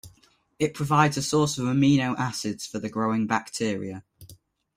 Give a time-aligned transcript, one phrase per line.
[0.57, 4.03] It provides a source of amino acids for the growing bacteria.